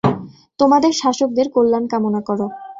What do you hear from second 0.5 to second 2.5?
তোমাদের শাসকদের কল্যাণ কামনা কর।